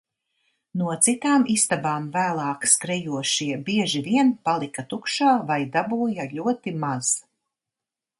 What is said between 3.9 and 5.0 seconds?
vien palika